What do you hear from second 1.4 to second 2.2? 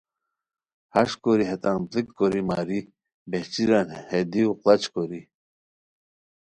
ہیتان پڑیک